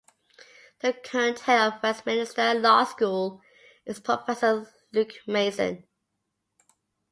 The 0.79 0.93
current 0.93 1.41
Head 1.41 1.59
of 1.61 1.83
Westminster 1.83 2.55
Law 2.55 2.85
School 2.85 3.43
is 3.85 3.99
Professor 3.99 4.67
Luke 4.91 5.13
Mason. 5.27 5.83